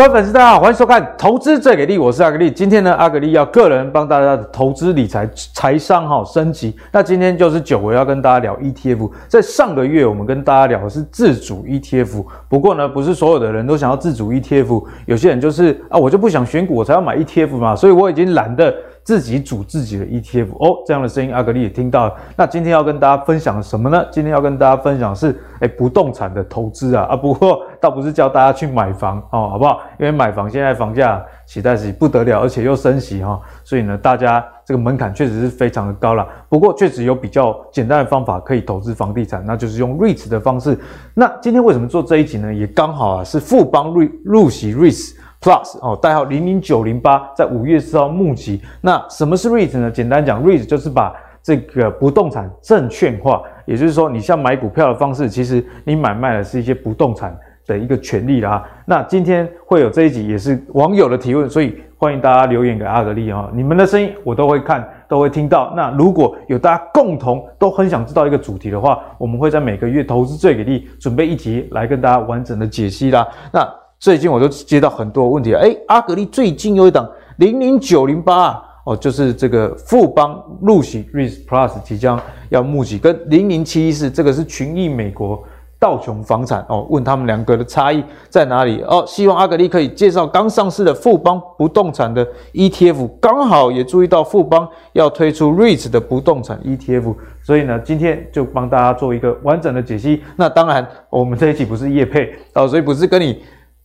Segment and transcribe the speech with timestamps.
[0.00, 2.50] 各位粉丝，大家好，欢迎收看《投资最给力》，我是阿格力。
[2.50, 6.74] 今天呢，阿格力要个人帮大家的投资理财财商哈升级。
[6.90, 9.10] 那今天就是久违要跟大家聊 ETF。
[9.28, 12.24] 在上个月，我们跟大家聊的是自主 ETF。
[12.48, 17.76] 不过呢，不是所有的人都想要自主 ETF，有些人就是啊，我就不想选股，我才要买 ETF 嘛。
[17.76, 18.74] 所以我已经懒得。
[19.02, 22.14] 自己组自己的 ETF 哦，这样的声音阿格力也听到了。
[22.36, 24.04] 那今天要跟大家分享什么呢？
[24.10, 29.80] 今天要跟大家分享的是，哎，不动产的投资啊啊，不过倒不是教大家去买房哦，好不好？
[29.98, 36.26] 因为买房现在房价实在是不得了，而且又升息哈、哦，所以呢，大家这个门槛确实是非常的高了。
[36.48, 40.78] 不过确实有比较简单的方法可以投资房地产，那就是用 REITs 的方式。
[41.14, 42.52] 那今天为什么做这一集呢？
[42.52, 45.14] 也刚好啊，是富邦入入息 REITs。
[45.40, 48.60] Plus 哦，代号零零九零八，在五月四号募集。
[48.82, 49.90] 那什么是 REIT 呢？
[49.90, 57.34] 简单讲，REIT 就是把这个不动产证券化，也就是说，你像买股票的方式，其实你买卖的是一些不动产
[57.66, 58.62] 的一个权利啦。
[58.84, 65.72] 那今天会有这一集，也是网友的提问，所以欢迎大家留言给阿格力啊，你们的声音我都会看，都会听到。
[65.74, 73.26] 那如果有大家共同都很想知道一个主题的话，我们会在每个月投资最给力准备一集来跟大家完整的解析啦。
[73.50, 73.66] 那
[74.00, 77.06] 最近我都接到很多问题，诶，阿格力最近有一档
[77.36, 85.44] 零零九零八哦，就是这个富邦入息 REITs Plus 即将要募集，跟零零七一四这个是群益美国
[85.78, 89.04] 道琼房产哦，问他们两个的差异在哪里哦？
[89.06, 100.22] 希望阿格力可以介绍刚上市的富邦不动产的 ETF，刚好也注意到富邦要推出 REITs 的不动产 ETF，所以呢，今天就帮大家做一个完整的解析。
[100.36, 103.42] 那当然，我们这一期不是业配哦，所以不是跟你。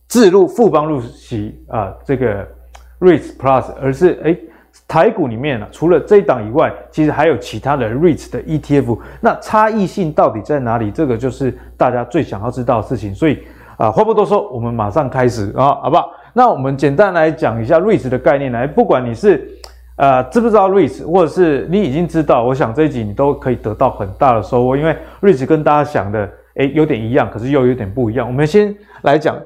[0.08, 2.46] 置入富邦入息啊，这个
[3.00, 4.38] REITs Plus，而是诶
[4.86, 10.90] 台股里面呢、啊，除了这一档以外，其实还有其他的 REITs 的 ETF，那差异性到底在哪里？
[10.90, 13.14] 这个就是大家最想要知道的事情。
[13.14, 13.42] 所以
[13.76, 16.10] 啊，话不多说，我们马上开始啊，好不好？
[16.32, 19.50] 那我们简单来讲一下 REITs 的概念来，不管你是
[19.96, 28.26] 呃知不知道 REITs，或者是你已经知道，我想这一集你都可以得到很大的收获，因为 REITs 跟大家想的诶有点一样，可是又有点不一样。
[28.26, 28.72] 我们先
[29.02, 29.36] 来讲。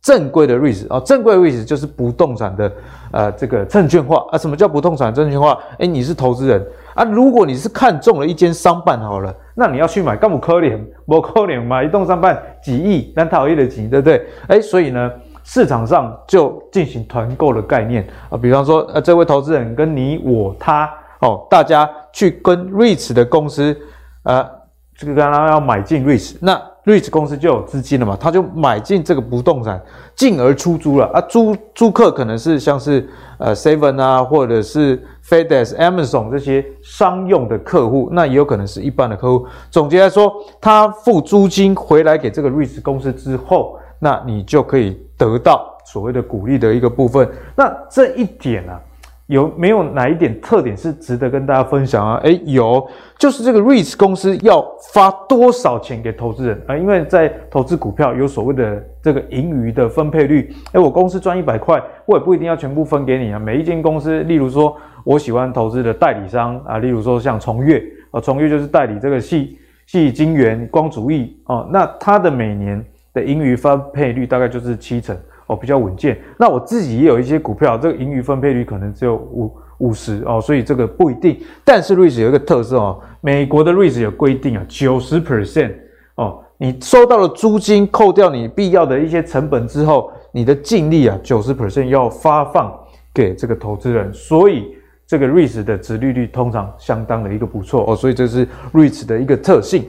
[0.00, 2.72] 正规的 REITs 啊，正规的 REITs 就是不动产的
[3.10, 4.38] 呃这个证券化啊。
[4.38, 5.58] 什么叫不动产证券化？
[5.78, 6.64] 诶，你是投资人
[6.94, 14.24] 啊，如果你是看中了一间商办好了，那你要去买，干不可怜，不可怜嘛，一栋商办几亿，但讨厌的几，对不对？
[14.46, 15.10] 诶，所以呢，
[15.42, 20.88] 市场上就进行团购的概念啊，比方说呃，这位投资人跟你我他
[21.20, 23.76] 哦，大家去跟 REITs 的公司
[24.22, 24.48] 呃，
[24.96, 26.60] 这个刚刚要买进 REITs 那。
[26.88, 29.78] REITs 公司就有资金了嘛，他就买进这个不动产，
[30.16, 31.20] 进而出租了啊。
[31.28, 33.06] 租租客可能是像是
[33.36, 34.96] 呃 Seven 啊，或者是
[35.28, 39.46] FedEx、Amazon 这些商用的客户，那也有可能是一般的客户。
[39.70, 47.28] 总结来说，他付租金回来给这个 REITs 公司之后，那你就可以得到所谓的股利的一个部分。
[47.54, 48.80] 那这一点呢、啊？
[49.28, 52.18] 有没有哪一点特点是值得跟大家分享啊？
[52.24, 56.74] 诶，有，就是这个 REITs 公司要发多少钱给投资人啊？
[56.74, 60.50] 因为在投资股票有所谓的这个盈余的分配率。
[60.72, 63.38] 诶，我公司赚一百块，我也不一定要全部分给你啊。
[63.38, 64.74] 每一间公司，例如说
[65.04, 75.14] 我喜欢投资的代理商啊，例如说像崇越啊，崇越就是代理这个系系金源、光阻液哦，那它的每年的盈余分配率大概就是七成。
[75.48, 76.18] 哦，比较稳健。
[76.38, 81.38] 那我自己也有一些股票，这个盈余分配率可能只有五五十哦，所以这个不一定。
[81.64, 85.72] 但是 REITs 有一个特色哦，美国的 REITs 有规定啊，九十 percent
[86.14, 92.72] 哦，你收到了租金，扣掉你必要的一些成本之后，你的净利啊，九十 percent 要发放
[93.14, 94.12] 给这个投资人。
[94.12, 94.76] 所以
[95.06, 99.84] 这个 REITs 的殖利率通常相当的一个不错哦，所以这是 REITs 的一个特性。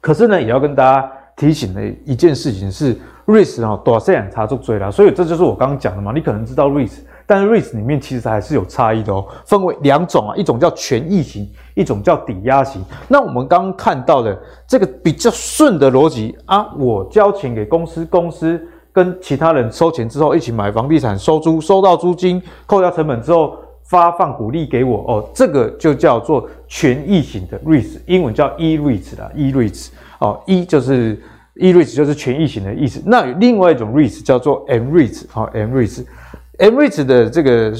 [0.00, 2.96] 可是呢，也要跟大家提醒的一件事情是。
[3.26, 6.12] REITs 哈，多少人查出追了，所以这就是我刚刚讲的嘛。
[6.14, 11.44] 你可能知道 REITs，但是 REITs 里面其实还是有差异的哦，分为两种啊，一种叫权益型，
[11.74, 12.80] 一种叫抵押型。
[13.08, 23.56] 那我们刚刚看到的这个比较顺的逻辑啊，我交钱给公司，公司跟其他人收钱之后一起买房地产收租，收到租金扣掉成本之后
[23.88, 29.88] 发放股利给我哦，这个就叫做权益型的 REITs，英文叫 E-REITs 啦，E-REITs
[30.20, 31.20] 哦，E 就是。
[31.58, 37.72] E-REITs 就是权益型的意思，那另外一种 REITs 叫做 M-REITs 好，M-REITs，M-REITs 的这个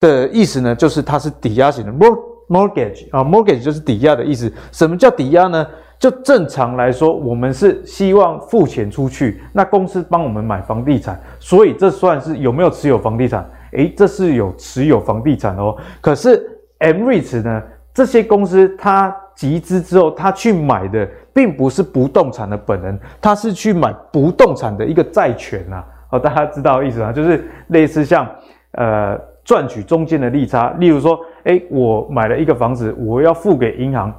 [0.00, 1.92] 的意思呢，就是它是抵押型的
[2.48, 4.50] ，mortgage 啊，mortgage 就是抵押的意思。
[4.70, 5.66] 什么叫抵押呢？
[5.98, 13.46] 就正常来说，我们是希望付钱出去，那公司帮我们买房地产，所以这算是有没有持有房地产？
[13.72, 15.76] 诶，这是有持有房地产哦。
[16.00, 16.42] 可是
[16.78, 21.08] M-REITs 呢，这些公司它集资之后，它去买的。
[21.34, 27.10] 并不是不动产的本人，他是去买不动产的一个债权呐、啊，哦，大家知道意思吗？
[27.10, 28.28] 就是类似像
[28.72, 34.12] 呃赚取中间的利差，例如说，诶，我买了一个房子，我要付给银行，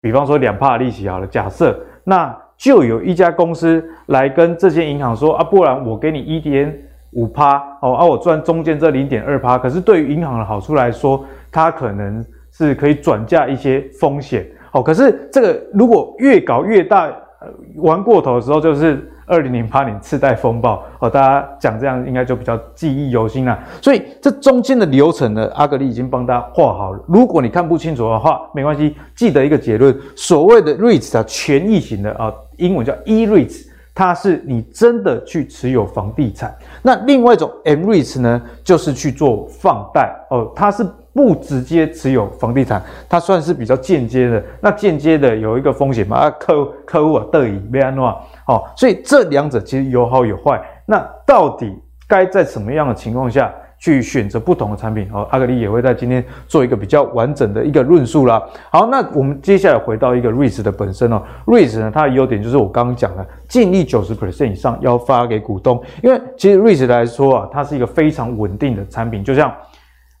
[0.00, 6.72] 比方说两帕利息好了，假设那就有一家公司来跟这些银行说啊，不然我给你一点
[7.14, 14.46] 五趴哦，啊我赚中间这零点二趴，可是对于银行的好处来说，它可能是可以转嫁一些风险。
[14.72, 17.06] 哦，可是这个如果越搞越大，
[17.40, 20.82] 呃，玩过头的时候，就是二零零八年次贷风暴。
[20.98, 23.58] 哦，大家讲这样应该就比较记忆犹新了。
[23.80, 27.00] 所以这中间的流程呢，阿格力已经帮大家画好了。
[27.06, 36.54] 如果你看不清楚的话，没关系，记得一个结论：所谓的 REITs 啊，权益型的啊，英文叫 E-REITs，它是你真的去持有房地产。
[36.82, 40.86] 那另外一种 M-REITs 呢，就是去做放贷哦，它是。
[41.16, 44.42] 不直接持有房地产，它算是比较间接的。
[44.60, 48.08] 那间接的有一个风险嘛，啊，客客户啊，得以被安诺，
[48.48, 50.60] 哦，所以这两者其实有好有坏。
[50.84, 51.72] 那到底
[52.08, 53.54] 该在什么样的情况下
[53.84, 55.06] 去选择不同的产品？
[55.12, 58.42] 哦，阿格力也会在今天做一个比较完整的一个论述啦。
[58.70, 69.52] 好，那我们接下来回到一个 REITs 的本身哦，REITs 呢，它的优点就是我刚刚讲的，净利九十 percent 以上要发给股东，因为其实 REITs 来说啊，它是一个非常稳定的产品，就像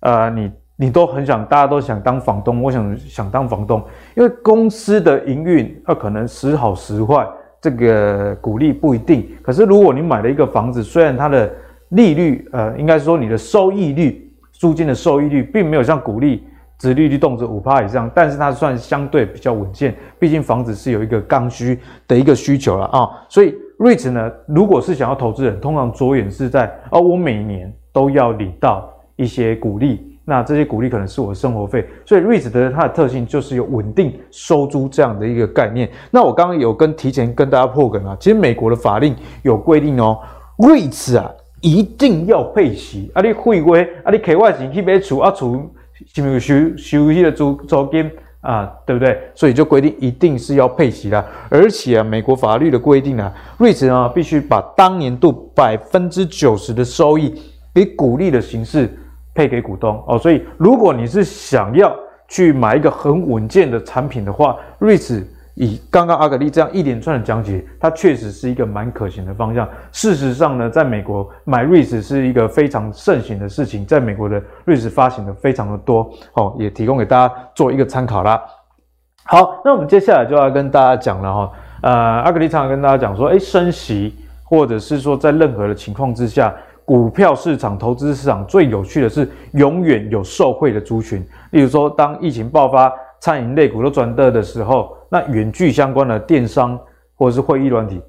[0.00, 0.52] 呃你。
[0.76, 2.60] 你都很想，大家都想当房东。
[2.60, 3.80] 我想想当房东，
[4.16, 7.24] 因为公司的营运，它，可能时好时坏，
[7.60, 9.24] 这个股利不一定。
[9.40, 11.48] 可是如果你买了一个房子，虽然它的
[11.94, 16.44] 利率，呃，应该说你的收益率，租金的收益率，并没有像股利、
[16.78, 19.94] 殖利率动辄五趴以上，但是它算相对比较稳健。
[20.18, 30.10] 毕竟房子是有一个刚需的一个需求了啊、所以 REIT 呢，如果是想要投资人，通常着眼是在，哦，我每年都要领到一些股利。
[30.26, 35.90] 那这些股利可能是我的生活费，所以 REIT 的它的特性就是有稳定收租这样的一个概念。
[36.10, 40.18] 那我刚刚有跟提前跟大家破梗啊，其实美国的法令有规定哦
[40.56, 41.30] ，REIT 啊
[41.64, 45.68] 一定要配息啊，你会不会啊，你开外钱去买厝啊，厝
[46.14, 48.10] 是不是收收息的租租金
[48.42, 49.18] 啊，对不对？
[49.34, 57.34] 所以就规定一定是要配息啦，而且啊，美国法律的规定啊瑞兹啊必须把当年度百分之九十的收益
[57.74, 58.88] 以股利的形式。
[59.36, 61.92] 配给股东哦，所以如果你是想要
[62.28, 69.68] 去买一个很稳健的产品的话瑞兹以刚刚阿格力这样一连串的讲解，它确实是一个蛮可行的方向。
[69.92, 78.42] 事实上呢，在美国买 REITs 是一个非常盛行的事情，在美国的 REITs 发行的非常的多哦，也提供给大家做一个参考啦。
[79.24, 81.52] 好，那我们接下来就要跟大家讲了哈，
[81.82, 84.14] 呃，阿格力常常跟大家讲说，诶，升息
[84.44, 86.54] 或者是说在任何的情况之下。
[86.86, 91.26] 股票市场、投资市场最有趣的是，永远有受惠的族群。
[91.52, 96.76] 例如说，当疫情爆发，餐饮类股都转热的时候，那远距相关的电商
[97.14, 98.02] 或者是会议软体，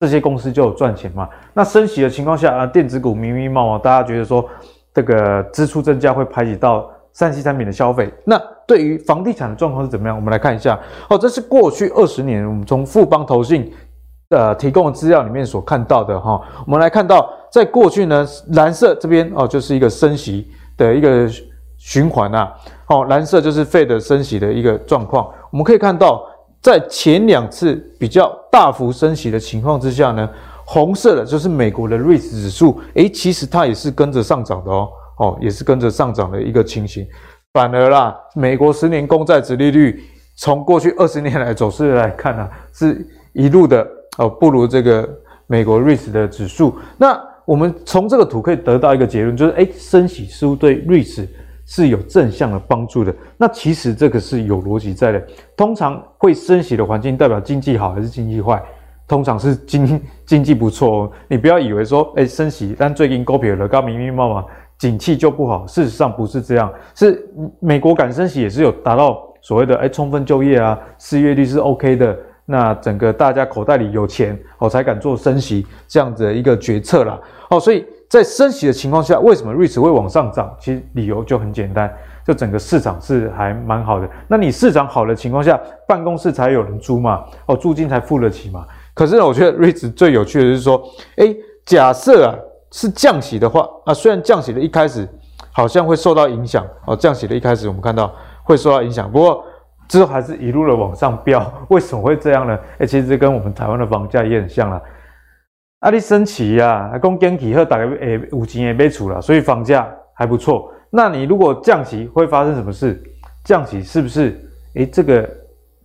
[0.00, 1.26] 这些公司就有赚钱嘛。
[1.54, 4.46] 那升息的情况下啊，电子股明明冒冒，大家觉得说
[4.92, 8.12] 这个支出增加会排挤到三 C 产品的消费。
[8.26, 10.14] 那对于房地产的状况是怎么样？
[10.14, 10.78] 我们来看一下。
[11.08, 13.72] 哦，这是过去二十年我们从富邦投信
[14.28, 16.38] 呃提供的资料里面所看到的哈。
[16.66, 17.32] 我们来看到。
[17.52, 21.28] 在过去呢，蓝色这边哦，就是一个升息的一个
[21.76, 22.50] 循环呐。
[22.86, 25.30] 哦，蓝色就是 Fed 升息的一个状况。
[25.50, 26.26] 我们可以看到，
[26.62, 30.30] 在前两次比较大幅升息的情况之下呢，
[30.64, 34.88] 红色的就是美国的 REITs 指数，诶，其实它也是跟着上涨的哦，
[35.18, 37.04] 哦，也是跟着上涨的一个情形。
[37.52, 40.02] 反而啦，美国十年公债殖利率
[40.36, 43.84] 从过去二十年来走势来看呢、是一路的
[44.18, 45.08] 哦，不如这个
[45.48, 46.78] 美国 REITs 的指数。
[46.96, 51.26] 那我们从这个图可以得到一个结论，就是诶，升息似乎对 REITs
[51.74, 53.14] 是有正向的帮助的。
[53.38, 55.26] 那其实这个是有逻辑在的。
[55.56, 58.62] 通常会升息的环境代表经济好还是经济坏？
[59.08, 61.12] 通常是经 经济不错哦。
[61.28, 64.44] 你不要以为说诶，升息，但最近股票了高明明冒嘛，
[64.78, 65.66] 景气就不好。
[65.66, 67.26] 事实上不是这样，是
[67.58, 72.14] 美国敢升息也是有达到所谓的诶，充分就业啊，失业率是 OK 的。
[72.44, 77.18] 那整个大家口袋里有钱，哦，才敢做升息这样子的一个决策啦。
[77.48, 80.54] 哦，所以在升息的情况下，为什么 REITs 会往上涨？
[80.60, 81.90] 其实理由就很简单，
[82.26, 84.06] 就整个市场是还蛮好的。
[84.28, 88.66] 那你市场好的情况下，办公室才有人租嘛，哦，租金才付得起嘛。
[88.92, 90.82] 可是呢，我觉得 REITs 最有趣的是说，
[91.16, 92.36] 诶，假设啊
[92.70, 95.08] 是降息的话，啊，虽然降息的一开始
[95.50, 99.42] 好像会受到影响，哦，降息的一开始我们看到会受到影响，不过。
[99.88, 102.58] 之后还是一路的往上飙，为什么会这样呢？
[102.78, 104.80] 哎，其实跟我们台湾的房价也很像啦。
[105.82, 110.72] 啊，你升息呀，还讲经济好，大概诶有钱也买厝了，所以房价还不错。
[110.90, 113.02] 那你如果降息，会发生什么事？
[113.42, 114.40] 降息是不是？
[114.74, 115.28] 诶，这个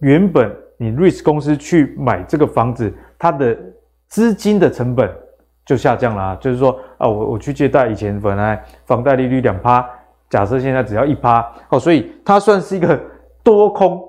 [0.02, 3.58] 原本你 REITs 公司去买这个房子，它的
[4.08, 5.10] 资金的成本
[5.66, 9.84] 就下降了啊，就是说啊，我我去借贷以前本来房贷利率两趴，
[10.30, 13.02] 假设现在只要一趴哦，所以它算是一个
[13.44, 14.00] 多空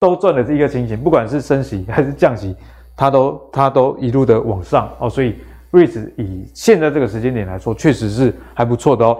[0.00, 2.56] 都赚的这一个情形，不管是升息还是降息，
[2.98, 5.36] 它都它都一路的往上哦，所以
[5.70, 9.18] REITs 以现在这个时间点来说，确实是还不错的哦。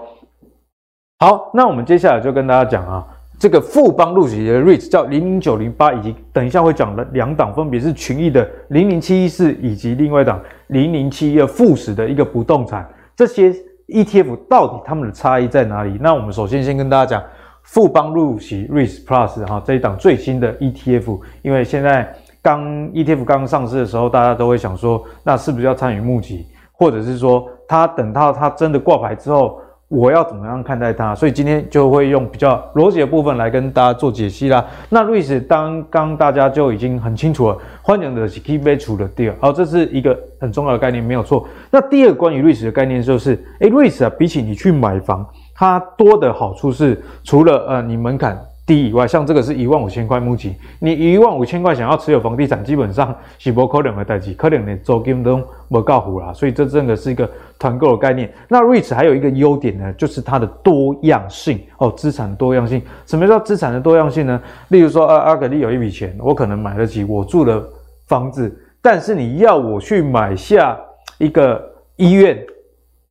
[1.20, 3.06] 好，那我们接下来就跟大家讲啊。
[3.38, 13.54] 这个富邦路息的 REITs 叫零零九零八，以及等一下会讲的两档，分别是群益的零零七一四以及另外一档零零七一二富时的一个不动产，这些
[13.86, 15.96] ETF 到底它们的差异在哪里？
[16.00, 17.22] 那我们首先先跟大家讲
[17.62, 29.60] 富邦路息 REITs Plus 哈这一档最新的 ETF，因为现在刚 ETF 刚上市的时候，大家都会想说，那是不是要参与募集，或者是说它等到它真的挂牌之后。
[29.90, 31.14] 我要怎么样看待它？
[31.14, 34.62] 所以今天就会用比较逻辑的部分来跟大家做解析啦。
[34.90, 41.48] 那 REIT 当刚大家就已经很清楚了，欢迎的是 Key Value 的 Deal，好，这是一个很重要的概念，没有错。
[41.70, 48.38] 那第二个关于 REIT 的概念就是，诶 r e i t 啊，比起你去买房，它多的好处是，除了呃你门槛。
[48.68, 58.30] 低以外，像这个是一万五千块募集，你一万五千块想要持有房地产，基本上是不可能的代志，可能连租金都没够付啦，所以这真的是一个团购的概念。
[58.46, 62.82] 那 REITs 还有一个优点呢，就是它的多样性哦，资产多样性。
[63.06, 64.38] 什么叫资产的多样性呢？
[64.68, 67.66] 例如说，阿阿格力有一笔钱，我可能买得起我住的
[68.06, 70.78] 房子，但是你要我去买下
[71.16, 71.58] 一个
[71.96, 72.38] 医院，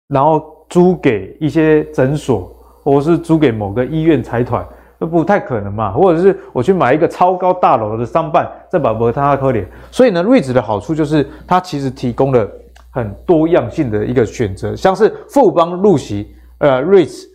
[0.09, 4.63] 然后租给一些诊所，或是租给某个医院财团。
[4.99, 9.63] 都不太可能嘛，或者是我去买一个超高大楼的商办，再把不太可怜。
[9.91, 12.49] 所以呢，REITs 的好处就是它其实提供了
[12.89, 17.25] 很多样性的一个选择，像是富邦路席呃 REITs，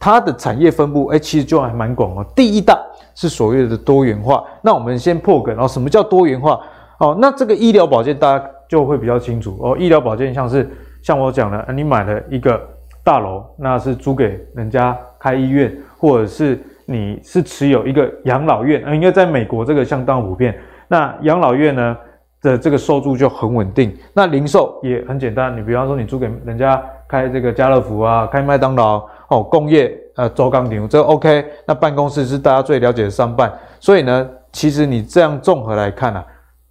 [0.00, 2.26] 它的产业分布哎、其实就还蛮广哦。
[2.34, 2.76] 第一大
[3.14, 6.58] 是所谓的多元化，那我们先破梗哦，什么叫多元化？
[6.98, 9.76] 哦，那这个医疗保健大家就会比较清楚哦。
[9.78, 10.68] 医疗保健像是
[11.02, 12.60] 像我讲的，你买了一个
[13.04, 16.58] 大楼，那是租给人家开医院，或者是。
[16.92, 20.54] 你是持有一个养老院，呃，应该在美国这个相当普遍。
[20.88, 21.96] 那养老院呢
[22.42, 23.96] 的这个收入就很稳定。
[24.12, 31.44] 那零售也很简单，你比方说你租给人家开这个家乐福啊，开麦当劳哦，工业呃周钢鼎这 OK。
[31.66, 36.24] 那办公室是大家最了解的商办，所以呢，其实你这样综合来看啊，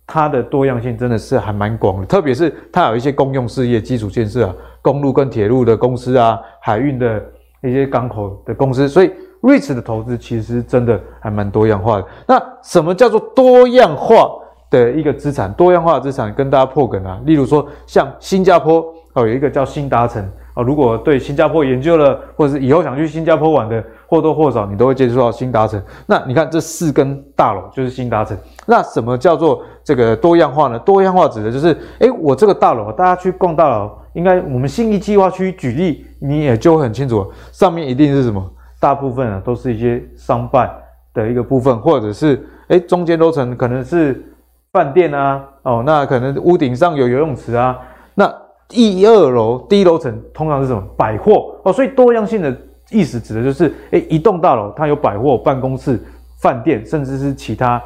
[0.05, 2.05] 它的多样性真的是还蛮广的。
[2.05, 7.23] 特别是它有一些公用事业、基础建设啊，公路跟铁路的公司啊，海运的
[7.63, 9.11] 一些港口的公司，所以。
[9.41, 12.05] REITs 的投资其实真的还蛮多样化的。
[12.27, 14.29] 那什么叫做多样化
[14.69, 15.51] 的一个资产？
[15.53, 20.61] 多样化的资产跟大家破梗啊，例如说像新加坡哦，有一个叫新达城啊。
[20.61, 25.81] 如果对新加坡研究了，或者是以后想去新加坡玩的，或多或少你都会接触到新达城。
[26.05, 28.37] 那你看这四根大楼就是新达城。
[28.67, 30.77] 那什么叫做这个多样化呢？
[30.79, 38.47] 多样化指的就是，诶，我这个大楼，大家去逛大楼，应该我们新义计划区举例，你也就很清楚了，上面一定是什么？
[38.81, 40.69] 大部分啊都是一些商办
[41.13, 44.25] 的一个部分，或者是诶中间楼层可能是
[44.73, 47.77] 饭店啊，哦，那可能屋顶上有游泳池啊。
[48.15, 48.33] 那
[48.71, 52.57] 一二楼低楼层通常是什么百货哦，所以多样性的
[52.89, 56.01] 意思指的就是诶一栋大楼它有百货、办公室、
[56.39, 57.79] 饭店，甚至是其他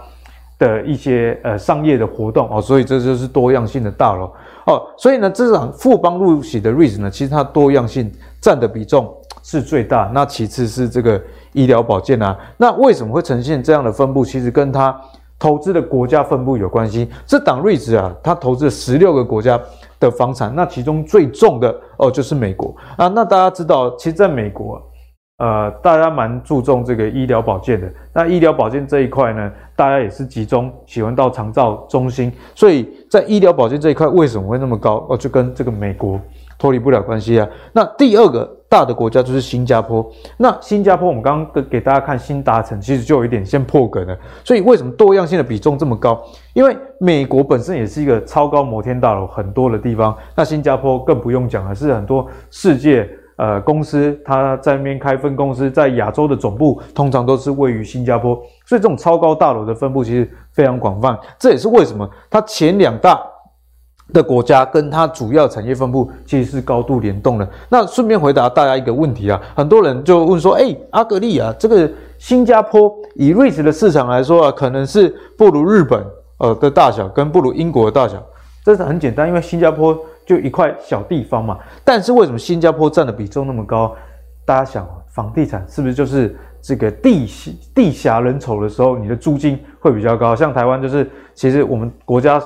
[0.57, 4.31] 的一些呃商业的活动哦，所以这就是多样性的大楼
[4.65, 4.81] 哦。
[4.97, 8.09] 所以呢，这场富邦路喜的 REIT 呢，其实它多样性
[8.39, 9.13] 占的比重。
[9.47, 11.21] 是最大，那其次是这个
[11.53, 14.25] 医疗保健啊，那为什么会呈现这样的分布？
[14.25, 14.99] 其实跟它
[15.37, 17.07] 投资的国家分布有关系。
[17.27, 19.61] 这档 REITs 啊，它投资了十六个国家
[19.99, 23.07] 的房产，那其中最重的哦就是美国啊。
[23.07, 24.81] 那大家知道，其实在美国，
[25.37, 27.87] 呃，大家蛮注重这个医疗保健的。
[28.11, 35.05] 那医疗保健这一块呢，大家也是集中喜欢到长照中心，所以在医疗保健这一块为什么会那么高？
[35.07, 36.19] 哦，就跟这个美国。
[36.65, 37.47] 脱离不了关系啊。
[37.71, 40.03] 那第二个大的国家就是新加坡。
[40.35, 44.17] 那新加坡，我们刚刚给大家看新达城，其实就有一点先破梗了。
[44.43, 46.19] 所以为什么多样性的比重这么高？
[46.53, 50.17] 因为美国本身也是一个超高摩天大楼很多的地方。
[50.35, 58.33] 那新加坡更不用讲了，是很多世界呃公司它在那边开分公司，在亚洲的总部通常都是位于新加坡。
[58.65, 61.15] 所以这种超高大楼的分布其实非常广泛。
[61.37, 63.21] 这也是为什么它前两大。
[64.13, 67.49] 的国家跟它主要产业分布其实是高度联动的。
[67.69, 76.05] 那顺便回答大家一个问题啊，很多人就问说，哎，阿格力啊，这个新加坡以 REITs 的市场来说啊，可能是不如日本
[76.37, 78.23] 呃的大小，跟不如英国的大小。
[78.63, 81.57] 这是很简单，因为新加坡就一块小地方嘛。
[81.83, 83.95] 但是为什么新加坡占的比重那么高？
[84.45, 87.27] 大家想，房地产是不是就是这个地
[87.73, 90.35] 地狭人稠的时候，你的租金会比较高？
[90.35, 92.39] 像台湾就是，其实我们国家。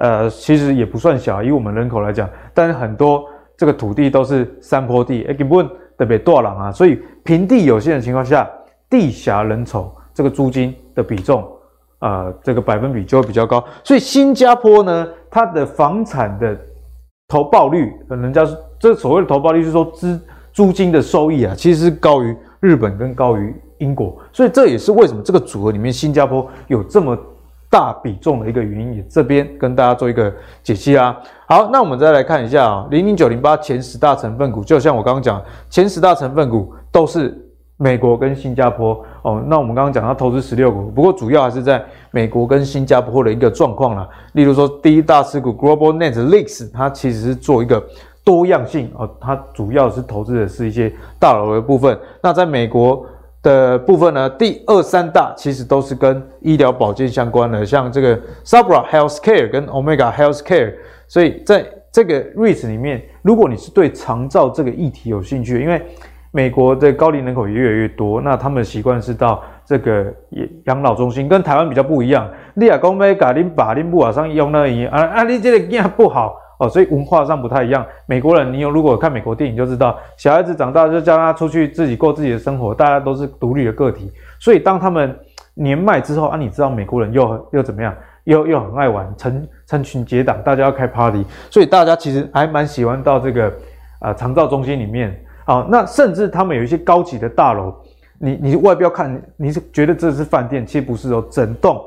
[0.00, 8.48] 呃，其实也不算小，以我们人口来讲，但是很多这个土地都是山坡地，哎，根本特别多人啊，所以平地有限的情况下，
[8.88, 11.46] 地狭人稠，这个租金的比重，
[11.98, 13.62] 呃，这个百分比就会比较高。
[13.84, 16.58] 所以新加坡呢，它的房产的
[17.28, 18.42] 投报率，人家
[18.78, 20.18] 这所谓的投报率是说资
[20.50, 27.14] 租金的收益啊，其实是高于日本跟高于英国，所以这也是为什么这个组合里面新加坡有这么
[27.70, 28.96] 大比重的一个原因。
[28.96, 30.30] 也这边跟大家做一个
[30.62, 31.16] 解析啊。
[31.46, 37.34] 好，那我们再来看一下啊，零零九零八前十大成分股，就像我刚刚讲，前十大成分股都是
[37.76, 39.42] 美国跟新加坡哦。
[39.46, 44.08] 那我们刚刚讲到投资十六股，不过主要还是在美国跟新加坡的一个状况啦。
[44.32, 47.82] 例如说，第一大持股 Global Net Lease，它其实是做一个。
[48.22, 51.98] 多样性哦，它主要是投资的是一些大楼的部分。
[52.22, 53.04] 那在美国
[53.42, 60.74] 的部分呢，第二三大其实都是跟医疗保健相关的，像这个 Sabra Healthcare 跟 Omega Healthcare。
[61.08, 65.82] 所以在这个 REITs 里面，如果你是对长照这个议题有兴趣，因为
[66.30, 70.06] 美国的高龄人口也越来越多，那他们的习惯是到这个
[70.66, 72.28] 养老中心，跟台湾比较不一样。
[72.54, 76.36] 你啊，讲要把恁爸恁母啊上用那医啊啊，你这个囝不好。
[76.60, 77.84] 哦，所以文化上不太一样。
[78.04, 84.12] 美国人，你有如果看美国电影就知道，小孩子长大就叫他出去自己过自己的生活，大家都是独立的个体。
[84.38, 85.18] 所以当他们
[85.54, 87.94] 年迈之后啊，你知道美国人又又怎么样？
[88.24, 91.24] 又又很爱玩，成成群结党，大家要开 party。
[91.48, 93.50] 所以大家其实还蛮喜欢到这个
[93.98, 95.66] 啊长照中心里面啊。
[95.70, 97.74] 那甚至他们有一些高级的大楼，
[98.18, 101.82] 你你外表看你是觉得这是饭店，其实不是哦，整栋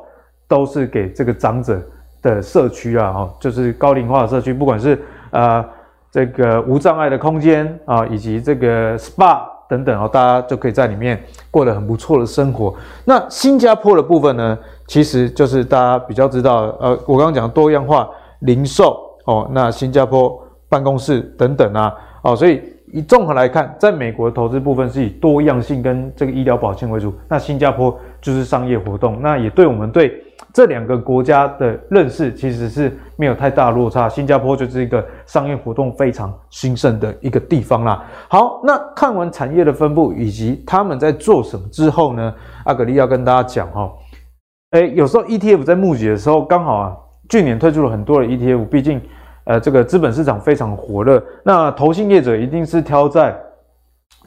[0.47, 1.79] 都是给这个长者。
[2.23, 4.99] 的社区啊，哈，就是高龄化的社区，不管是
[5.29, 5.63] 呃
[6.09, 12.73] 这个无障碍的空间啊，以及这个 SPA 等等啊，大家就可以在里面过得很不错的生活。
[13.03, 14.57] 那新加坡的部分呢，
[14.87, 18.09] 其实就是大家比较知道，呃，我刚刚讲多样化
[18.39, 22.61] 零售哦，那新加坡办公室等等啊，哦，所以
[22.93, 30.23] 以综合来看，在美国投资部分是以多样性跟这个医疗保健为主，那新加坡就是商业活动，那也对我们对。
[30.51, 34.09] 这两个国家的认识其实是没有太大落差。
[34.09, 38.03] 新加坡就是一个商业活动非常兴盛的一个地方啦。
[38.27, 42.33] 好，那看完产业的分布以及他们在做什么之后呢，
[42.65, 43.91] 阿格力要跟大家讲哈，
[44.71, 46.97] 诶，有时候 ETF 在募集的时候，刚好啊，
[47.29, 49.01] 去年推出了很多的 ETF，毕竟
[49.45, 53.35] 呃这个资本市场非常火热，那投信业者一定是挑在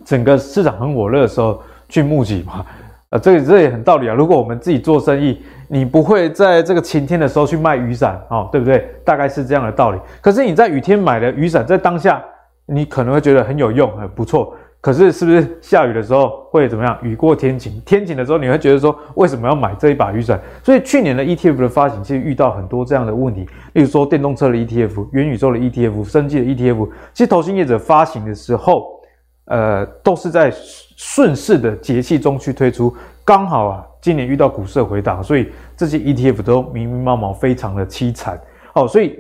[0.05, 2.65] 整个市场很火热的时候去募集嘛。
[3.11, 4.15] 呃，这个这也很道理啊。
[4.15, 8.91] 如果我们自己做生意，你不会在这个晴天的时候去卖雨伞，哦，对不对？
[9.05, 9.99] 大概是这样的道理。
[10.21, 12.23] 可是你在雨天买的雨伞，在当下
[12.67, 14.57] 你可能会觉得很有用，很不错。
[14.81, 16.97] 可是是不是下雨的时候会怎么样？
[17.03, 20.41] 雨过天晴，天晴的时候你会觉得说，为什么要买这一把雨伞？
[20.63, 26.89] 所以去年的 ETF 的发行其实遇到很多这样的问题，例如说电动车的 ETF、元宇宙的 ETF、生技的 ETF。
[27.13, 29.01] 其实投信业者发行的时候，
[29.47, 30.53] 呃，都是在
[30.97, 32.93] 顺势的节气中去推出，
[33.25, 33.87] 刚好啊。
[34.01, 38.41] 今年遇到股市回档，所以这些 ETF 都明明茫茫，非常的凄惨。
[38.73, 39.19] 哦，所以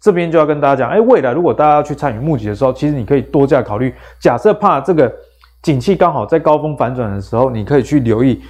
[0.00, 3.92] 这边就要跟大家讲，哎，未来如果大家去参与募集的时候，其实你可以多加考虑。
[4.20, 5.12] 假设怕这个
[5.60, 8.40] 景气刚好在高峰反转的时候，你可以去留意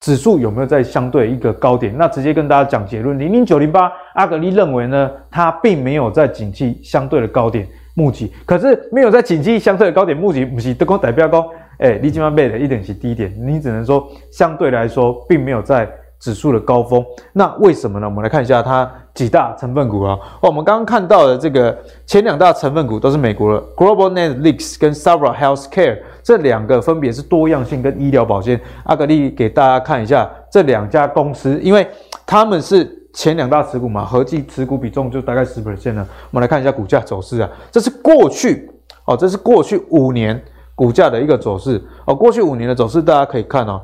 [0.00, 1.96] 指数有没有在相对一个高点。
[1.96, 8.30] 那直接跟大家讲结论：零零九零八，阿格力认为呢，它并没有在景气相对的高点募集。
[8.44, 11.48] 可是没有在景气相对的高点募集，不是德国代表高。
[11.78, 17.04] 哎，你今晚买的一点是低点，你只能说相对来说并没有在指数的高峰。
[17.32, 18.06] 那为什么呢？
[18.06, 20.16] 我们来看一下它几大成分股啊。
[20.40, 28.60] 我们刚刚看到的这个前两大成分股都是美国的 Global Net Lease 跟 Sabra Healthcare，这两个分别是多样性跟医疗保健。
[28.84, 31.84] 阿格力给大家看一下这两家公司，因为
[32.24, 36.06] 他们是前两大持股嘛，合计持股比重就大概十 percent 了。
[36.30, 38.70] 我们来看一下股价走势啊，这是过去
[39.06, 40.40] 哦，这是过去五年。
[40.74, 43.80] 股价的一个走势哦，过去五年的走势大家可以看哦，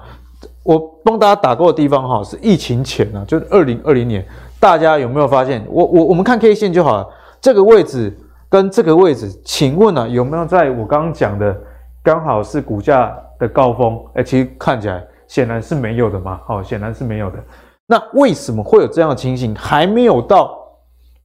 [0.63, 4.27] 我帮大家打过的地方哈是疫情前啊，就是二零二零年，
[4.59, 5.65] 大家有没有发现？
[5.69, 7.09] 我我我们看 K 线就好了，
[7.41, 8.17] 这个位置
[8.49, 11.57] 跟这个位置，请问呢有没有在我刚刚讲的
[12.03, 14.01] 刚好是股价的高峰？
[14.15, 17.39] 哎，其实看起来显然是没有的嘛，好，显然是没有的。
[17.87, 19.55] 那为什么会有这样的情形？
[19.55, 20.59] 还没有到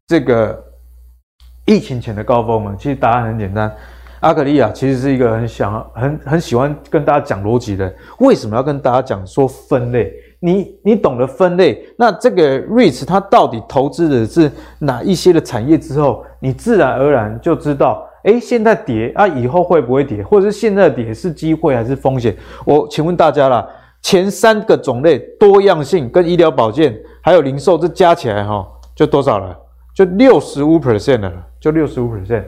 [0.07, 0.61] 这个
[1.65, 2.75] 疫情前的高峰呢？
[2.77, 3.71] 其实答案很简单。
[4.23, 7.93] 阿格利亚，其实是一个很想、很很喜欢跟大家讲逻辑的。
[8.19, 10.13] 为什么要跟大家讲说分类？
[10.39, 22.33] 你你懂得分类，那这个 REITs 它到底投资的是哪一些的产业之后，你自然而然就知道，诶，现在跌啊，以后会不会跌，或者是现在跌是机会还是风险？
[22.65, 23.67] 我请问大家啦，
[24.01, 29.53] 前三个种类多样性跟医疗保健还有零售，这加起来哈，就多少了？
[29.93, 32.43] 就六十五 percent 了，就六十五 percent。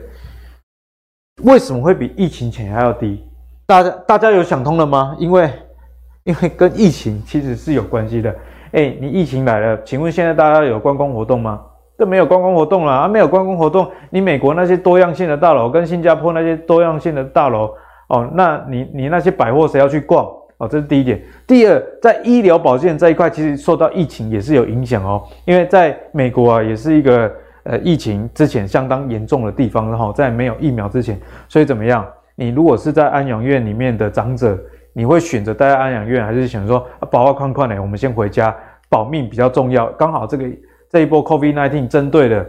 [1.42, 3.22] 为什么会比疫情前还要低？
[3.66, 5.14] 大家大家有想通了吗？
[5.18, 5.50] 因为
[6.24, 8.34] 因为跟疫情其实是有关系的。
[8.72, 11.60] 哎，你疫情来了，请问现在大家有观光活动吗？
[11.98, 17.70] 都没有观光活动了啊，没有观光活动，你美国那些多样性的大楼跟新加坡那些多样性的大楼
[18.08, 20.66] 哦，那你你那些百货谁要去逛哦？
[20.66, 21.22] 这是第一点。
[21.46, 27.30] 第二，在医疗保健这一块，其实受到疫情也是有影响哦，因为在美国啊，也是一个。
[27.68, 32.06] 呃，疫情之前相当严重的地方，然后在没有疫苗之前，所以怎么样？
[32.36, 34.56] 你如果是在安养院里面的长者，
[34.92, 37.82] 你会选择待在安养院，还是想说保护框框呢？
[37.82, 38.54] 我们先回家，
[38.88, 39.86] 保命比较重要。
[39.94, 40.44] 刚好这个
[40.88, 42.46] 这一波 COVID-19 针对的，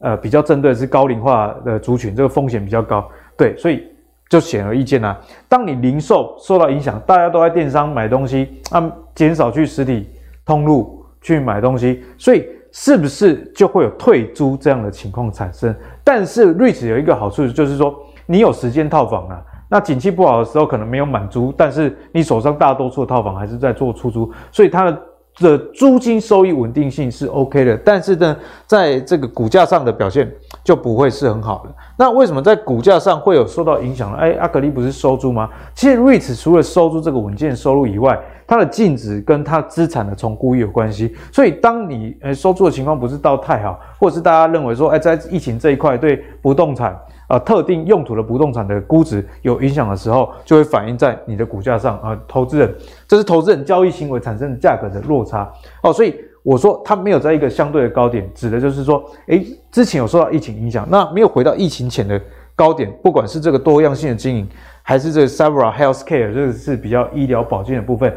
[0.00, 3.82] 呃，比较针对的是高龄化的族群，这个风险比较高，对，所以
[4.28, 5.18] 就显而易见啊。
[5.48, 10.06] 当你零售受到影响，大家都在电商买东西，啊，减少去实体
[10.44, 12.46] 通路去买东西，所以。
[12.72, 15.74] 是不是就会有退租这样的情况产生？
[16.04, 25.02] 但是 REITs 有一个好处，就是说你有时间套房啊，那景气不好的时候可能没有满租，但是你手上大多数的套房还是在做出租，所以它的
[25.40, 27.76] 的租金收益稳定性是 OK 的。
[27.78, 30.30] 但是呢，在这个股价上的表现
[30.62, 31.74] 就不会是很好的。
[31.96, 34.18] 那为什么在股价上会有受到影响呢？
[34.18, 35.48] 哎，阿格力不是收租吗？
[35.74, 52.74] 其实 REIT 除了收租这个稳健收入以外，它的净值跟它资产的重估也有关系，所以当你呃收租的情况不是到太好，或者是大家认为说，哎，在疫情这一块对不动产、呃、特定用途的不动产的估值有影响的时候，就会反映在你的股价上啊、投资人，
[53.06, 55.50] 这是投资人交易行为产生的价格的落差
[55.82, 55.92] 哦。
[55.92, 62.20] 所以我说它没有在一个相对的高点，指的就是说，哎，之前有受到疫情影响，那没有回到疫情前的
[62.54, 64.48] 高点，不管是这个多样性的经营，
[64.82, 68.16] 还是这个 several Healthcare，这个是比较医疗保健的部分。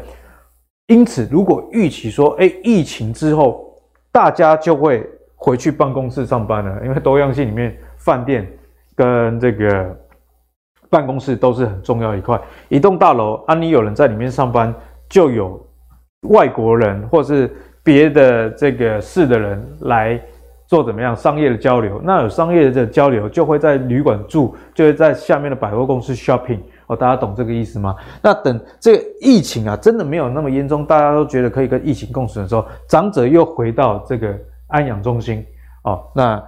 [0.86, 8.46] 因此，如果预期说，哎，疫情之后大家就会回去办公室上班了，因为多样性里面，饭店
[8.94, 9.96] 跟这个
[10.90, 12.40] 办公室都是很重要一块。
[12.68, 14.74] 一栋大楼，啊，你有人在里面上班，
[15.08, 15.60] 就有
[16.28, 17.50] 外国人或是
[17.82, 20.20] 别的这个市的人来
[20.66, 22.00] 做怎么样商业的交流。
[22.04, 26.60] 那有商业的交流，就会在旅馆住，就会在下面的百货公司 shopping。
[26.88, 27.94] 哦，大家懂这个意思吗？
[28.20, 34.36] 那等这个疫情啊，真的没有那么严重，大家都觉得可以跟疫情共存的时候，长者又回到这个
[34.68, 35.44] 安养中心
[35.84, 36.42] 哦，那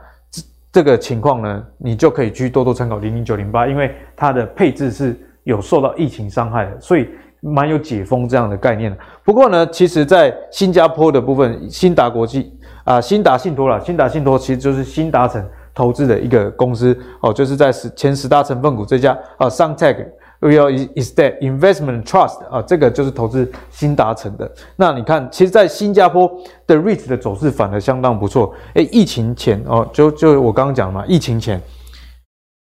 [0.75, 7.09] 这个情况呢，你就可以去多多参考零零九零八，因为它的配置是有受到疫情伤害的，所以
[7.39, 8.99] 蛮有解封这样的概念的。
[9.23, 20.05] 不过呢，其实在新加坡的部分，新达国际啊，新达信托啦，新达信托其实就是新达成投资的一个公司哦，就是在十前十大成分股这家啊，Suntec。
[20.45, 24.51] Real Estate Investment Trust 啊，这个就是投资新达成的。
[24.77, 26.31] 那你看，其实，在新加坡
[26.67, 28.53] 的 REIT 的走势反而相当不错。
[28.75, 31.59] 诶，疫情前哦，就就我刚刚讲嘛，疫情前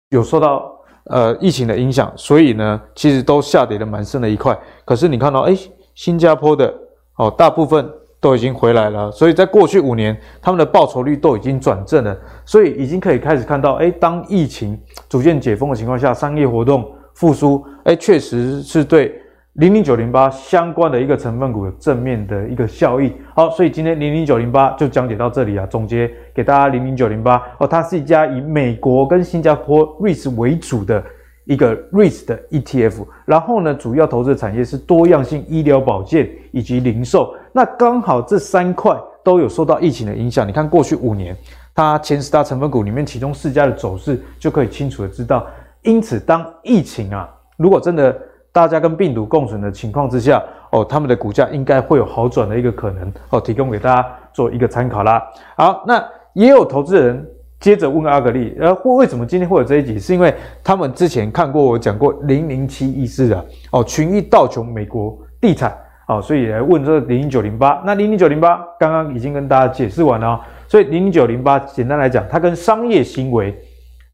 [0.09, 0.69] 有受到
[1.05, 4.59] 呃疫情的影响，所以呢，其实都下跌的蛮深的一块。
[4.85, 5.57] 可是你看到，诶，
[5.95, 6.75] 新加坡的
[7.19, 7.89] 哦，大部分
[8.21, 9.13] 都已经回来了。
[9.13, 14.77] 所以在过去五年，他们的报酬率都已经转正了，所以已经可以开始看到，诶，当疫情
[15.09, 16.93] 逐渐解封的情况下，商业活动。
[17.15, 19.21] 复苏，哎，确实是对
[19.55, 23.13] 零零九零八相关的一个成分股有正面的一个效益。
[23.35, 31.05] 好，所以今天零零九零八就讲解到这里啊，总结给大家零零九零八哦，它是一家以美国跟新加坡 REITs 为主的
[31.45, 33.05] 一个 REITs 的 ETF。
[33.27, 37.35] 然后呢，主要投资的产业是多样性医疗保健以及零售。
[37.53, 40.47] 那刚好这三块都有受到疫情的影响。
[40.47, 41.37] 你看过去五年，
[41.75, 45.45] 它前十大成分股里面，其中四家的走势就可以清楚的知道。
[45.83, 48.15] 因此，当疫情啊，如果真的
[48.53, 55.23] 大家跟病毒共存的情况之下，哦，他们的股价应该会有好转的一个可能，哦，提供给大家做一个参考啦。
[55.57, 57.27] 好，那也有投资人
[57.59, 59.99] 接着问阿格力，呃，为什么今天会有这一集？
[59.99, 65.75] 是因为他们之前看过我讲过零零七一四的，哦，群益道琼美国地产，
[66.09, 67.83] 哦，所以来问这零零九零八。
[67.87, 73.59] 那零零九零八刚刚已经跟大家解释完了，哦，所以零零九零八简单来讲，它跟商业行为。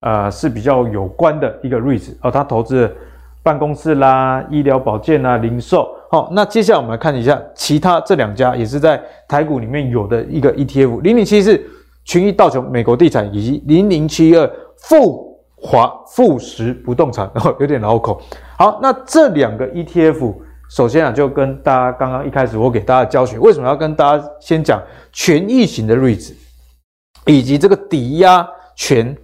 [0.07, 2.89] 呃，是比较有关的一个 REIT 哦，它投资
[3.43, 5.89] 办公室啦、医疗保健啦、零售。
[6.09, 11.61] 好，那接下来我们来看一下其他这两家也是在台股里面有的一个 ETF，零零七是
[12.05, 18.23] 群益道琼美国地产，以及零零七二富华富时不动产，哦，有点绕口。
[18.57, 20.33] 好，那这两个 ETF，
[20.71, 26.33] 首先啊，就跟大家刚刚一开始我给大家教学，为什么要跟大家先讲权益型的 REIT，
[27.27, 29.17] 以及这个抵押权。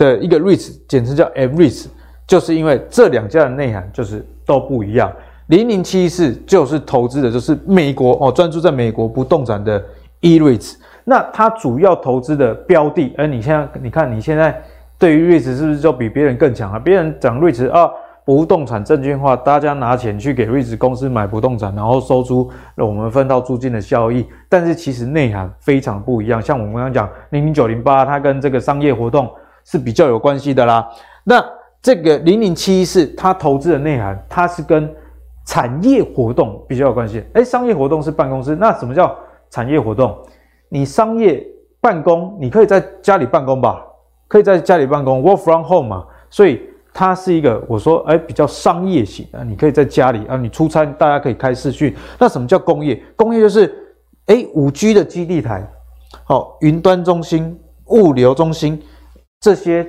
[0.00, 1.88] 的一个 REITs，简称叫 M-REITs，
[2.26, 5.12] 就是因为这两家的内涵就是都不一样。
[5.48, 9.84] 零零七四就是投资的就是美国哦，专注在美国不动产的
[10.20, 10.76] E-REITs。
[11.04, 14.58] 那它主要投资的标的，而你现在你看你现在
[14.98, 16.78] 对于 REITs 是不是就比别人更强啊？
[16.78, 17.90] 别人讲 REITs 啊。
[18.22, 24.24] 不动产证券化，大家拿钱去给 REITs 公司买不动产，然后收租，我们分到租金的效益。
[24.48, 26.40] 但是其实内涵非常不一样。
[26.40, 29.28] 像我们刚刚讲零零九零八，它跟这个商业活动
[29.70, 30.90] 是比较有关系的啦。
[31.22, 31.44] 那
[31.80, 34.92] 这个零零七一四，它投资的内涵，它是跟
[35.46, 37.22] 产业活动比较有关系。
[37.34, 39.16] 诶，商业活动是办公室，那什么叫
[39.50, 40.16] 产业活动？
[40.68, 41.46] 你商业
[41.80, 43.80] 办公，你可以在家里办公吧？
[44.26, 46.04] 可以在家里办公，work from home 嘛？
[46.28, 46.60] 所以。
[46.92, 51.94] 它是一个我说哎比较商业型的，你可以在家里啊，你出差大家可以开视讯。
[52.18, 53.00] 那什么叫工业？
[53.14, 53.72] 工业就是
[54.26, 55.64] 哎五 G 的基地台，
[56.24, 57.56] 好云端中心、
[57.86, 58.82] 物流中心
[59.40, 59.86] 这些，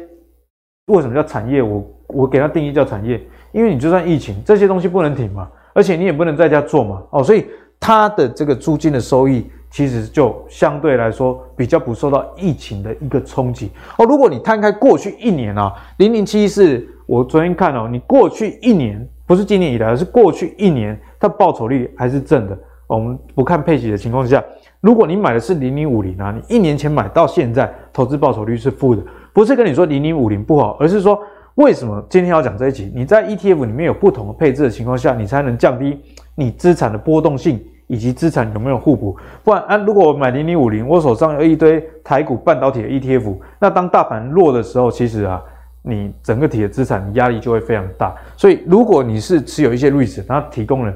[0.85, 1.61] 为什么叫产业？
[1.61, 7.45] 我我给它定义叫产业，因为你就算疫情这些东西不能停嘛，而且你也不能在家做嘛，哦，所以
[7.79, 9.49] 它的这个租金的收益。
[9.73, 14.05] 其实就相对来说比较不受到疫情的一个冲击哦。
[14.05, 22.59] 如果你摊开过去一年啊，零零七是我昨天看哦，你过去一年不是今年以来，而是过去一年它报酬率还是正的。
[22.85, 24.43] 我们不看配息的情况下，
[24.81, 29.01] 如果你买的是零零五零啊，你一年前买到现在，投资报酬率是负的。
[29.33, 31.19] 不是跟你说零零五零不好，而是说
[31.55, 32.91] 为什么今天要讲这一集？
[32.95, 35.99] 你在 ETF 里面有不同的配置的情况下，你才能降低
[36.35, 37.59] 你资产的波动性。
[37.87, 39.17] 以及资产有没有互补？
[39.43, 45.43] 不然啊，如果我买零零五零，我手上有一堆台股半导体的 ETF，那当大盘弱的时候，其实啊，
[45.83, 48.15] 你整个体的资产压力就会非常大。
[48.37, 50.93] 所以，如果你是持有一些 REITs，它提供了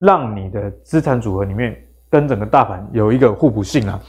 [0.00, 1.76] 让你的资产组合里面
[2.10, 4.00] 跟整个大盘有一个互补性啊。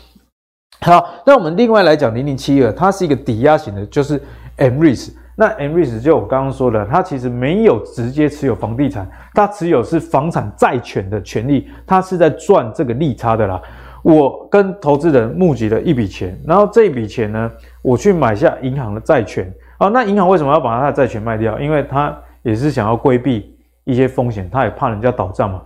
[0.82, 4.22] 好，那我们另外来讲零零七二，它是一个抵押型的，就是
[4.58, 5.14] M r i s。
[5.36, 13.60] 那 M r i s 就我刚刚说的，它其实没有直接持有房地产，它持有是房产债权的权利，它是在赚这个利差的啦。
[14.04, 17.50] 我跟投资人募集了一笔钱，然后这一笔钱呢，
[17.82, 19.52] 我去买下银行的债权。
[19.80, 21.60] 好，那银行为什么要把它的债权卖掉？
[21.60, 23.56] 因为它也是想要规避
[23.86, 25.62] 一些风险，它也怕人家倒账嘛。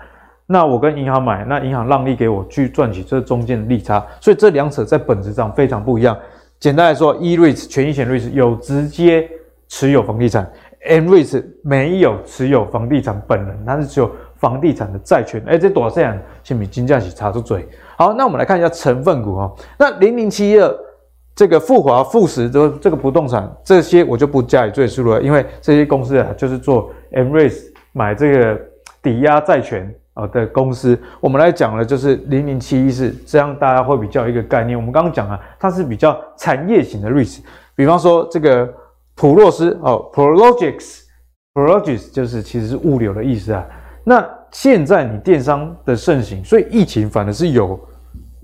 [0.50, 6.18] 那我跟银行买，那银行让利给我去赚取这中间的利差，所以这两者在本质上非常不一样。
[6.60, 9.30] 简单来说，E-REITs 权益险 REITs 有直接
[9.68, 10.50] 持有房地产
[10.90, 15.44] ，MREITs 没有持有房地产本人，它是只有房地产的债权。
[15.46, 16.20] 哎，这多少钱？
[16.44, 17.68] 先比金价起插出嘴。
[17.98, 19.54] 好，那我们来看一下成分股哦。
[19.78, 20.76] 那零零七二
[21.36, 28.60] 这个富华、富时的这个不动产，这些我就不加以赘述了，因为这些公司啊，就是做 MREITs 买这个
[29.04, 31.00] 抵押债权啊的公司。
[31.20, 34.78] 我们来讲的就是零零七一四，这样大家会比较一个概念。
[34.78, 37.40] 我们刚刚讲啊，它是比较产业型的 REITs，
[37.76, 38.68] 比方说这个。
[39.20, 43.66] 普洛斯哦，Prologics，Prologics 就是其实是物流的意思啊。
[44.04, 47.80] 那现在你电商的盛行，所以疫情反而是有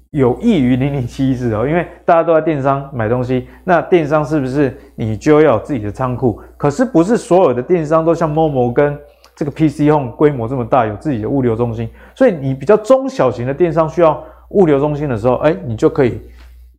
[0.09, 6.41] 有益于零零七一四哦，因为大家都在电商买东西，那电商是不是你就要有自己的仓库？
[6.57, 8.97] 可是不是所有的电商都像 Momo 跟
[9.35, 16.21] 这个 PC Home 规模这么大，有自己的物流中心，所以你比较中小型的电商需要物流中心的时候，哎，你就可以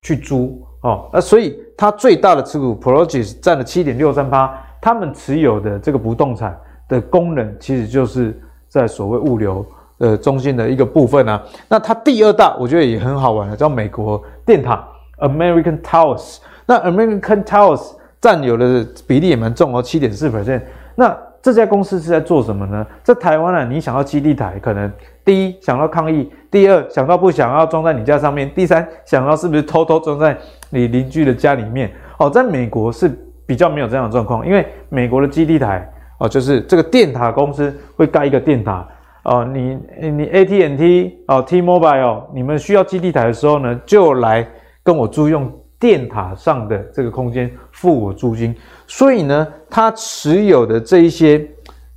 [0.03, 0.61] 去租。
[0.83, 6.55] 哦，那所以它最大的持股 Prologis 占了七点六三八，他们持有的这个不动产
[6.87, 8.39] 的功能，其实就是
[8.69, 9.65] 在所谓物流
[9.97, 11.43] 呃中心的一个部分啊。
[11.71, 14.87] 那它第二大，我觉得也很好玩的，叫美国电塔
[15.21, 16.37] American Towers。
[16.67, 20.61] 那 American Towers 占有的比例也蛮重哦，七点四 percent。
[20.95, 22.87] 那这家公司是在做什么呢？
[23.03, 24.91] 在台湾啊，你想要基地台，可能
[25.23, 30.35] 第一想到抗议，第二想到不想要装在你家上面，第三想到是不是偷偷装在
[30.71, 31.93] 你邻居的家里面。
[32.19, 33.11] 哦，在美国是
[33.45, 35.87] 比较没有这样的状况，因为美国的基地台
[36.19, 38.89] 哦，就是这个电塔公司会盖一个电塔
[39.25, 44.49] 哦，你你 AT&T 哦，T-Mobile 你们需要基地台的时候呢，就来
[44.83, 47.51] 跟我租用电塔上的这个空间，
[47.85, 48.57] 付我租金。
[48.87, 51.47] 所以呢，它持有的这一些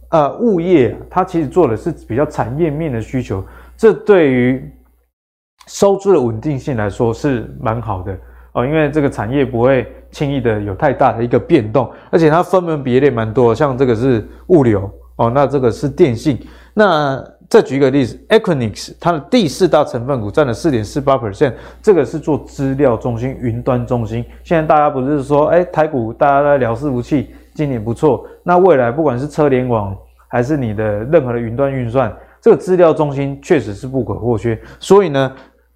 [0.09, 3.41] 呃物业他，其实做的是比较产业面的需求，
[3.77, 4.69] 这对于
[5.67, 8.11] 收租的稳定性来说是蛮好的
[8.51, 16.37] 哦，因为这个产业不会轻易的有太大的一个变动，而且它分门别类蛮多，像这个是物流哦，那这个是电信，
[16.73, 17.23] 那。
[17.49, 24.25] 再举一个例子，Equinix 它的第四大成分股占了四点四八 percent，这个是做资料中心、云端中心。
[24.43, 28.27] 现在大家不是说，哎，台股大家在聊伺服器，今年不错。
[28.43, 29.95] 那未来不管是车联网，
[30.27, 34.59] 还是你的任何的云端运算，这个资料中心确实是不可或缺。
[34.77, 35.33] 所以呢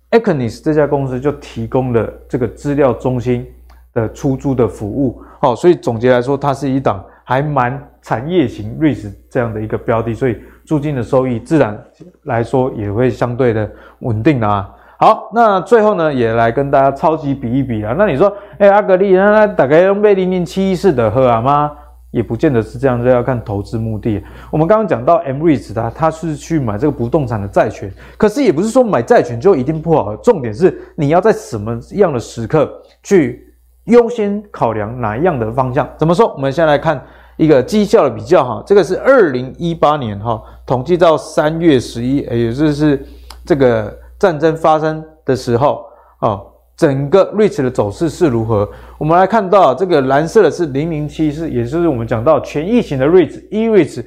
[0.10, 3.48] ，Equinix 这家公司就提供了这个资料中心
[3.94, 5.22] 的出租的服务。
[5.40, 10.36] 好，所以总结来说，它是一档还蛮产业型 REITs 这样的一个标的，所以。
[10.72, 11.78] 租金的收益自然
[12.24, 14.74] 来说也会相对的稳定啊。
[14.98, 17.94] 好，那最后呢，也来跟大家超级比一比啊。
[17.98, 21.74] 那你说，哎、阿格力，那大概用被零零七一四的喝啊吗？
[22.12, 24.24] 也不见得是这样，这要看投资目的。
[24.50, 30.16] 我们刚刚讲到 M-REITs 它，它是去买这个不动产的债权，可是也不是说买债权就一定不好。
[30.16, 32.72] 重点是你要在什么样的时刻
[33.04, 33.46] 去
[33.86, 35.86] 优先考量哪一样的方向？
[35.98, 36.34] 怎么说？
[36.34, 37.04] 我们先来看
[37.38, 43.06] 一个绩效的比较哈，这个是二零一八年哈，统计到三月十一，也就是
[43.46, 43.98] 这个。
[44.22, 45.84] 战争发生的时候，
[46.20, 46.46] 哦，
[46.78, 48.70] 整个 REITs 的走势是如何？
[49.00, 54.06] 我们来看到这个蓝色的是零零七四，也就是我们讲到权益型的 REITs E-REITs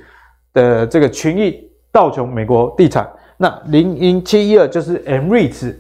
[0.53, 1.61] 的这个权益
[1.91, 3.11] 道琼美国地产。
[3.37, 5.75] 那零零七一二就是 M-REITs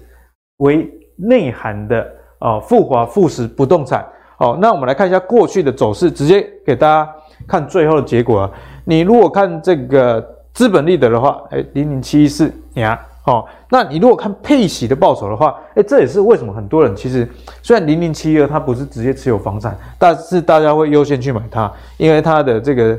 [0.57, 2.05] 为内涵的
[2.41, 4.05] 哦，复华富时不动产。
[4.37, 7.09] 好，那我们来看一下过去的走势，直接给大家
[7.47, 8.51] 看最后的结果啊。
[8.85, 12.99] 你如果看这个资本利得的话，哎，零零七一四，你看。
[13.27, 17.27] 好、那你如果看配息的报酬的话，诶，这也是为什么很多人其实
[17.63, 22.95] 虽然零零七二它不是直接持有房产，但是大家会优先去买它，因为它的这个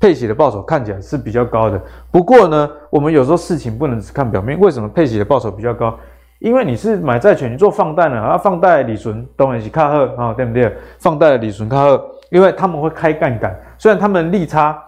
[0.00, 1.80] 配息的报酬看起来是比较高的。
[2.10, 5.96] 不过呢，我们有时候事情不能只看表面，为什么配息的报酬比较高？
[6.40, 10.76] 因为你是买债权，你做放贷呢，啊，放贷利存当然是较好啊，对不对？
[10.98, 14.82] 放贷的利润较好，因为他们会开杠杆，虽然他们利差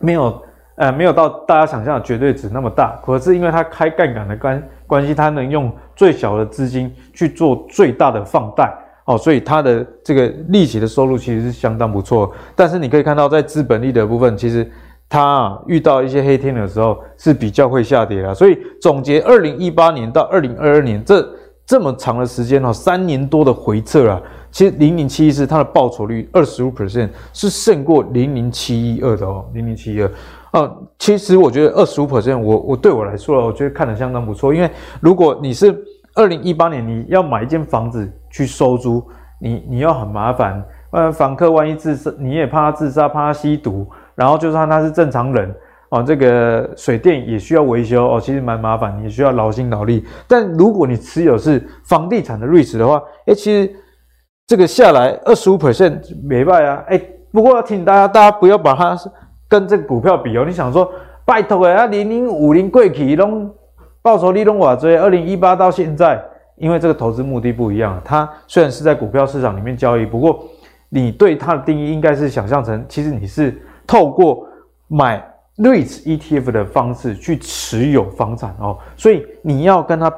[0.00, 0.42] 没有。
[0.78, 8.70] 呃，没有到大家想象的绝对值那么大，可是因为它开杠杆的关关系，它能用最小的资金去做最大的放贷，
[9.06, 12.30] 哦，所以它的这个利息的收入其实是相当不错。
[12.54, 14.70] 但是你可以看到，在资本利得部分，其实
[15.08, 18.34] 它啊遇到一些黑天的时候是比较会下跌的。
[18.34, 21.26] 所以总结二零一八年到二零二二年这
[21.66, 30.10] 这么长的时间哦，三年多的回撤啊，其实零零七一四它的报酬率二十五 percent 是胜过零零七一二的哦，零零七一二。
[30.52, 34.54] 哦，其实我觉得二十五 percent，我我对我来说，我觉得看得相当不错。
[34.54, 35.76] 因为如果你是
[36.14, 39.04] 二零一八年你要买一间房子去收租，
[39.40, 45.52] 你你要很麻烦，呃，房客万一自杀，你也怕他自杀，怕他吸毒，然后就算他是正常人，
[45.90, 50.04] 哦，这个水电也需要维修，哦，其实蛮麻烦，也需要劳心劳力。
[50.26, 53.72] 但如果你持有是房地产的 REITs 的话，诶，其实
[54.46, 56.98] 这个下来二十五 percent 没败啊，诶，
[57.32, 58.96] 不过要提醒大家，大家不要把它。
[59.48, 60.90] 跟这个股票比哦，你想说
[61.24, 63.48] 拜托诶啊，零零五零过去拢
[64.02, 66.20] 报酬率拢偌济，二零一八到现在，
[66.56, 70.42] 因为这个投资目的不一样，它虽然是在股票市场里面交易，不过
[70.88, 74.44] 你对它的定义应该是想象成，其实你是透过
[74.88, 75.24] 买
[75.58, 80.12] REITs ETF 的方式去持有房产哦，所以你要跟它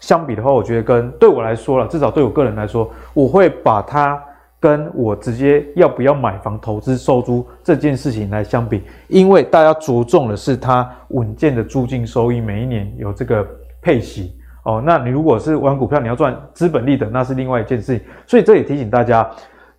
[0.00, 4.20] 相比的话，我觉得跟对我来说了，至少对我个人来说，我会把它。
[4.62, 13.42] 跟我直接要不要买房投资收租这件事情来相比，因为大家着重的是它稳健的租金收益，每一年有这个
[13.80, 14.82] 配息哦。
[14.84, 18.06] 那你如果是玩股票，你要赚资本利得，那是另外一件事情。
[18.26, 19.26] 所以这里提醒大家，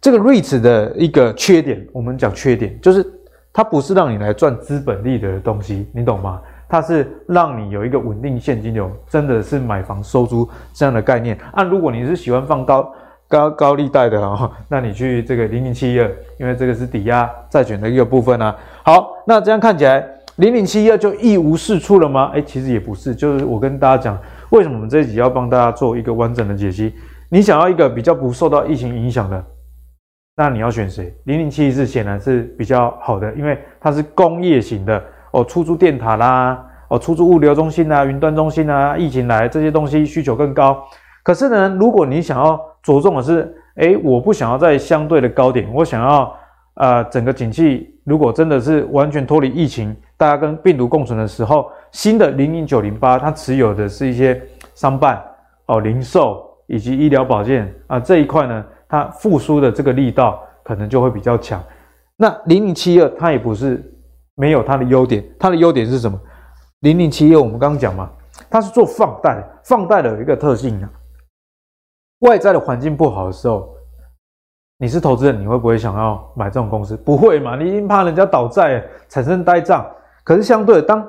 [0.02, 3.06] 这个 REITs 的一个缺点，我们讲缺点就是
[3.54, 6.42] 它不是让你来赚资本利的东西，你懂吗？
[6.70, 11.38] 它是让你有一个稳定现金流，真的是买房收租这样的概念。
[11.54, 12.94] 啊，如果你是喜欢放高。
[13.32, 18.54] 高高利贷的哦， 那你去这个零零七一二，因为这个是抵押债权的一个部分啊。
[18.84, 22.30] 好，那这样看起来零零七一二就一无是处了吗？
[22.34, 26.94] 诶，其实也不是，就是我跟大家讲，为什么我们这一集要帮大家做一个完整的解析？
[27.30, 29.42] 你想要一个比较不受到疫情影响的，
[30.42, 31.14] 那你要选谁？
[31.26, 35.00] 零零七一四显然是比较好的，因为它是工业型的
[35.30, 40.84] 哦，出租电塔啦，哦，出租物流中心啊，云端中心啊，疫情来这些东西需求更高。
[41.22, 46.36] 可是呢，如果你想要着重的是，诶，我不想要在相对的高点，我想要，
[46.74, 54.42] 呃，整个景气如果真的是完全脱离疫情，大家跟病毒共存的时候，新的零零九零八它持有的是一些
[54.74, 55.22] 商办
[55.68, 61.64] 哦、零售以及医疗保健啊这一块呢，它复苏的这个力道可能就会比较强。
[62.18, 63.82] 那零零七二它也不是
[64.36, 66.20] 没有它的优点，它的优点是什么？
[66.82, 68.12] 零零七二我们刚刚讲嘛，
[68.50, 70.90] 它是做放贷，放贷的有一个特性啊。
[72.20, 73.74] 外在的环境不好的时候，
[74.78, 76.98] 你是投资人，你会不会想要买这种公司？
[76.98, 79.90] 不会嘛，你一定怕人家倒债，产生呆账。
[80.26, 81.08] 可是相对的，当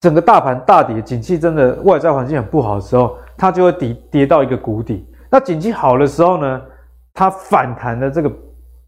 [0.00, 5.06] 整个大盘大跌，景气真的外在环境很不好的时候，它就会跌跌到一个谷底。
[5.32, 6.60] 那景气好的时候呢，
[7.14, 8.30] 它反弹的这个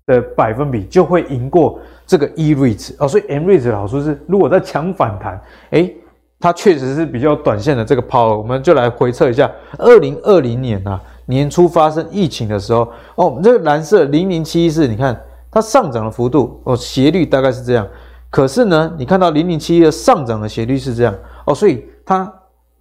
[0.07, 3.09] 的百分比就会赢过这个 E-REITs 哦。
[3.09, 5.41] 所以 M-REITs 的好处是，如果在强反弹，
[5.71, 5.97] 诶
[6.39, 15.19] 它确实是比较短线的这个抛，我们就来回测一下，二零二零年啊年初发生疫情的时候，哦，这个蓝色零零七一四，你看
[15.51, 17.89] 它上涨的幅度哦，斜率大概是这样，
[18.29, 21.15] 可是呢，你看到零零七一的上涨的斜率是这样
[21.47, 22.31] 哦，所以它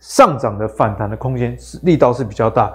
[0.02, 2.70] 上涨的反弹的空间是力道是比较大。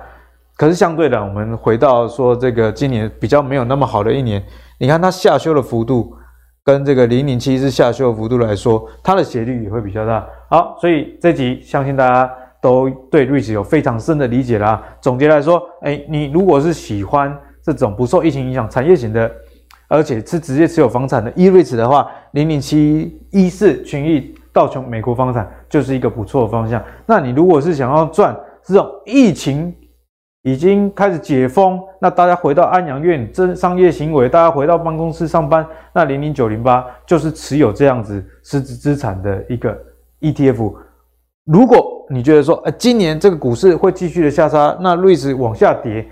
[0.58, 4.42] 可是相对的，我们回到说这个今年比较没有那么好的一年，
[4.80, 6.12] 你看它下修的幅度
[6.64, 10.26] 跟这个零零七是下修的幅度来说，它的斜率也会比较大。
[10.50, 12.28] 好，所以这集相信大家
[12.60, 14.82] 都对 REITs 有非常深的理解啦。
[15.00, 19.30] 总结来说，哎，你如果是喜欢这种不受疫情影响产业型的，
[19.86, 26.82] 而且是直接持有房产的 E-REITs 的话，零零七一四群益道琼美国房产就是一个不错的方向。
[27.06, 29.72] 那你如果是想要赚这种疫情，
[30.42, 39.76] 已经开始解封，那大家回到安阳院，真商业行为，大家回到办公室上班，那零零九零八就是持有这样子实质资产的一个
[40.20, 40.72] ETF。
[41.44, 46.06] 如果你觉得说，呃，今年这个股市会继续的下杀，那 REITs 往下跌，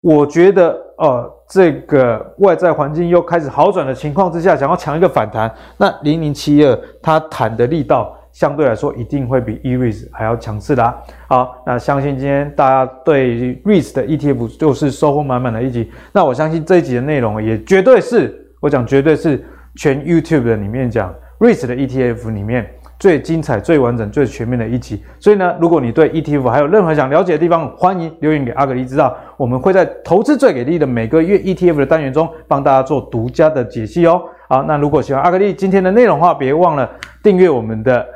[0.00, 8.16] 我觉得，呃，这个外在环境又开始好转的情况之下，想要抢一个反弹，那零零七二它弹的力道。
[8.36, 10.94] 相对来说，一定会比 E-REITs 还要强势的啊。
[11.26, 15.90] 好，那相信今天大家对 REITs 的 ETF 就是收获满满的一集。
[16.12, 19.42] 那我相信这一集的内容也绝对是我讲，绝对是
[19.74, 22.68] 全 YouTube 的里面讲 REITs 的 ETF 里面
[22.98, 25.02] 最精彩、最完整、最全面的一集。
[25.18, 29.16] 所以呢，如果你对 ETF 还有任何想了解的地方，欢迎留言给阿格力知道。
[29.38, 34.20] 我们会在投资最给力的每个月 ETF 的单元中帮大家做独家的解析哦。
[34.46, 36.86] 好，那如果喜欢阿格力今天的内容的话，别忘了
[37.22, 38.06] 订阅我们的。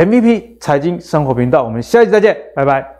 [0.00, 2.99] MVP 财经生活频道，我们下期再见，拜拜。